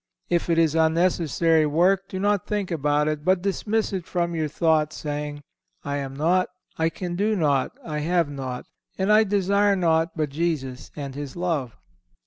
[0.31, 4.47] If it is unnecessary work do not think about it, but dismiss it from your
[4.47, 5.43] thoughts saying,
[5.85, 8.65] "I am naught, I can do naught, I have naught,
[8.97, 11.77] and I desire naught but Jesus and His love."